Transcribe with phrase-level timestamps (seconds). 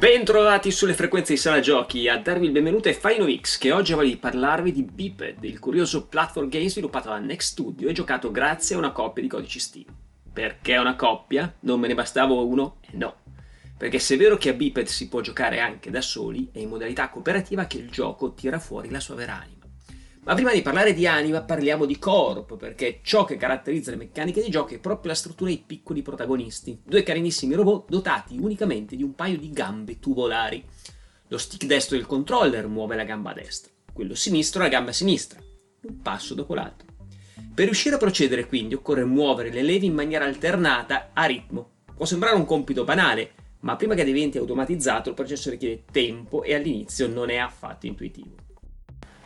[0.00, 4.16] Bentrovati sulle frequenze di Sala Giochi, a darvi il benvenuto è FinoVix che oggi voglio
[4.16, 8.78] parlarvi di Beeped, il curioso platform game sviluppato da Next Studio e giocato grazie a
[8.78, 9.84] una coppia di codici Steam.
[10.32, 11.54] Perché una coppia?
[11.60, 12.78] Non me ne bastava uno?
[12.80, 13.16] Eh no.
[13.76, 16.70] Perché se è vero che a Beeped si può giocare anche da soli, è in
[16.70, 19.59] modalità cooperativa che il gioco tira fuori la sua vera anima.
[20.22, 24.42] Ma prima di parlare di anima parliamo di corpo, perché ciò che caratterizza le meccaniche
[24.42, 29.02] di gioco è proprio la struttura dei piccoli protagonisti, due carinissimi robot dotati unicamente di
[29.02, 30.62] un paio di gambe tubolari.
[31.28, 35.40] Lo stick destro del controller muove la gamba destra, quello sinistro la gamba sinistra,
[35.82, 36.88] un passo dopo l'altro.
[37.54, 41.78] Per riuscire a procedere quindi occorre muovere le leve in maniera alternata a ritmo.
[41.96, 46.54] Può sembrare un compito banale, ma prima che diventi automatizzato il processo richiede tempo e
[46.54, 48.48] all'inizio non è affatto intuitivo.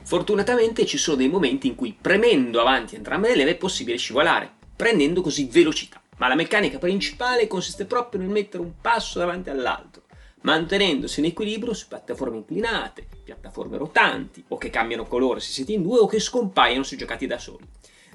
[0.05, 4.53] Fortunatamente ci sono dei momenti in cui premendo avanti entrambe le leve è possibile scivolare,
[4.77, 6.03] prendendo così velocità.
[6.19, 10.03] Ma la meccanica principale consiste proprio nel mettere un passo davanti all'altro,
[10.43, 15.83] mantenendosi in equilibrio su piattaforme inclinate, piattaforme rotanti, o che cambiano colore se siete in
[15.83, 17.67] due o che scompaiono se giocati da soli,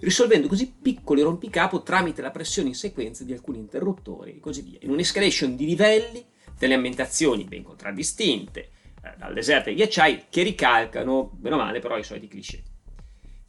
[0.02, 4.78] risolvendo così piccoli rompicapo tramite la pressione in sequenza di alcuni interruttori e così via,
[4.82, 6.24] in un'escalation di livelli,
[6.58, 8.70] delle ambientazioni ben contraddistinte,
[9.02, 12.64] eh, dal deserto ai ghiacciai che ricalcano, bene o male, però i soliti cliché.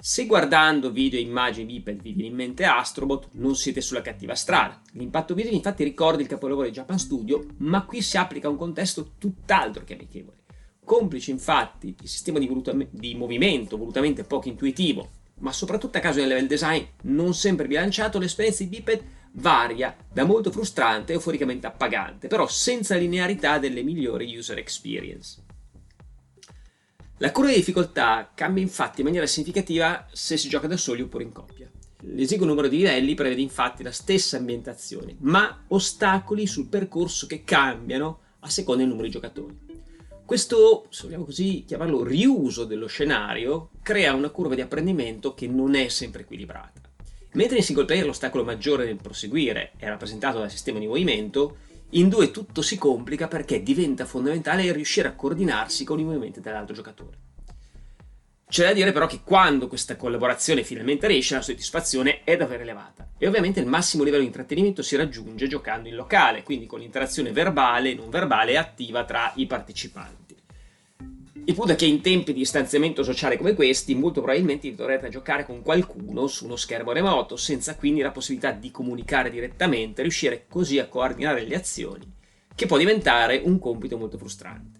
[0.03, 4.35] Se guardando video e immagini biped vi viene in mente Astrobot, non siete sulla cattiva
[4.35, 4.81] strada.
[4.93, 9.13] L'impatto video infatti ricorda il capolavoro di Japan Studio, ma qui si applica un contesto
[9.19, 10.39] tutt'altro che amichevole.
[10.83, 16.21] Complice infatti il sistema di, volutam- di movimento volutamente poco intuitivo, ma soprattutto a causa
[16.21, 21.67] del level design non sempre bilanciato, l'esperienza di biped varia da molto frustrante a euforicamente
[21.67, 25.45] appagante, però senza linearità delle migliori user experience.
[27.19, 31.25] La curva di difficoltà cambia infatti in maniera significativa se si gioca da soli oppure
[31.25, 31.71] in coppia.
[32.05, 38.21] L'esiguo numero di livelli prevede infatti la stessa ambientazione, ma ostacoli sul percorso che cambiano
[38.41, 39.59] a seconda del numero di giocatori.
[40.25, 45.75] Questo, se vogliamo così chiamarlo, riuso dello scenario crea una curva di apprendimento che non
[45.75, 46.90] è sempre equilibrata.
[47.33, 51.59] Mentre in single player l'ostacolo maggiore nel proseguire è rappresentato dal sistema di movimento,
[51.91, 56.75] in due tutto si complica perché diventa fondamentale riuscire a coordinarsi con i movimenti dell'altro
[56.75, 57.29] giocatore.
[58.49, 63.11] C'è da dire però che quando questa collaborazione finalmente riesce la soddisfazione è davvero elevata
[63.17, 67.31] e ovviamente il massimo livello di intrattenimento si raggiunge giocando in locale, quindi con l'interazione
[67.31, 70.30] verbale, non verbale e attiva tra i partecipanti.
[71.51, 75.45] Il punto è che in tempi di distanziamento sociale come questi, molto probabilmente dovrete giocare
[75.45, 80.79] con qualcuno su uno schermo remoto, senza quindi la possibilità di comunicare direttamente, riuscire così
[80.79, 82.09] a coordinare le azioni,
[82.55, 84.79] che può diventare un compito molto frustrante.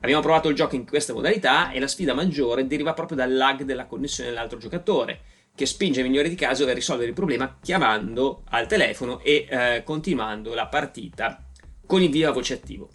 [0.00, 3.62] Abbiamo provato il gioco in questa modalità e la sfida maggiore deriva proprio dal lag
[3.62, 5.20] della connessione dell'altro giocatore,
[5.54, 9.82] che spinge i migliori di caso a risolvere il problema chiamando al telefono e eh,
[9.82, 11.42] continuando la partita
[11.86, 12.90] con il viva voce attivo.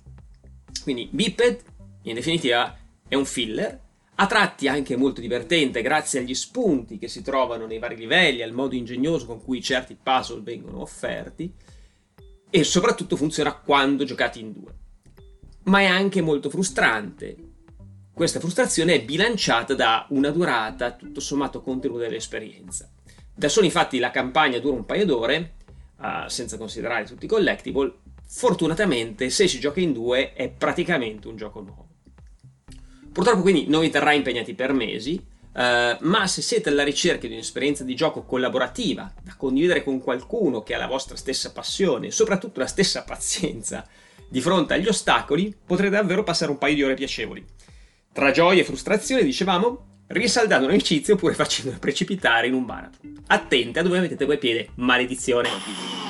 [0.83, 1.63] Quindi Biped,
[2.03, 3.85] in definitiva, è un filler,
[4.19, 8.51] a tratti anche molto divertente grazie agli spunti che si trovano nei vari livelli, al
[8.51, 11.53] modo ingegnoso con cui certi puzzle vengono offerti
[12.49, 14.73] e soprattutto funziona quando giocati in due.
[15.65, 17.35] Ma è anche molto frustrante.
[18.11, 22.89] Questa frustrazione è bilanciata da una durata tutto sommato contenuta dell'esperienza.
[23.35, 25.53] Da solo infatti la campagna dura un paio d'ore,
[25.97, 27.93] uh, senza considerare tutti i collectible,
[28.25, 31.86] fortunatamente se si gioca in due è praticamente un gioco nuovo.
[33.17, 35.59] Purtroppo quindi non vi terrà impegnati per mesi, uh,
[36.01, 40.75] ma se siete alla ricerca di un'esperienza di gioco collaborativa, da condividere con qualcuno che
[40.75, 43.83] ha la vostra stessa passione e soprattutto la stessa pazienza
[44.29, 47.43] di fronte agli ostacoli, potrete davvero passare un paio di ore piacevoli.
[48.13, 52.99] Tra gioia e frustrazione, dicevamo, risaldando un'amicizia oppure facendola precipitare in un baratro.
[53.25, 56.06] Attenti a dove mettete quel piede, maledizione!